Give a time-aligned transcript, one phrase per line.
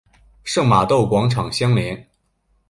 [0.43, 2.09] 圣玛窦广场相连。